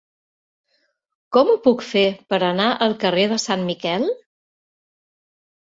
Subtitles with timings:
[1.37, 2.03] Com ho puc fer
[2.35, 4.11] per anar al carrer de Sant Miquel?